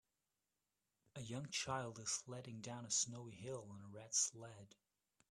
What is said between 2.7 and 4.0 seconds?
a snowy hill on a